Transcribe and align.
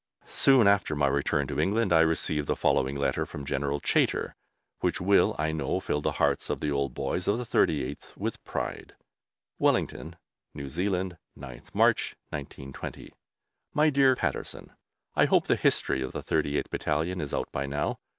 Soon 0.25 0.65
after 0.67 0.95
my 0.95 1.05
return 1.05 1.45
to 1.45 1.59
England 1.59 1.93
I 1.93 2.01
received 2.01 2.47
the 2.47 2.55
following 2.55 2.95
letter 2.95 3.23
from 3.23 3.45
General 3.45 3.79
Chaytor, 3.79 4.33
which 4.79 4.99
will, 4.99 5.35
I 5.37 5.51
know, 5.51 5.79
fill 5.79 6.01
the 6.01 6.13
hearts 6.13 6.49
of 6.49 6.59
the 6.59 6.71
old 6.71 6.95
boys 6.95 7.27
of 7.27 7.37
the 7.37 7.43
38th 7.45 8.17
with 8.17 8.43
pride: 8.43 8.95
WELLINGTON, 9.59 10.15
NEW 10.55 10.69
ZEALAND, 10.69 11.17
9TH 11.37 11.75
MARCH, 11.75 12.15
1920. 12.29 13.13
MY 13.75 13.89
DEAR 13.91 14.15
PATTERSON, 14.15 14.71
I 15.15 15.25
hope 15.25 15.45
the 15.45 15.55
history 15.55 16.01
of 16.01 16.13
the 16.13 16.23
38th 16.23 16.71
Battalion 16.71 17.21
is 17.21 17.31
out 17.31 17.51
by 17.51 17.67
now. 17.67 17.99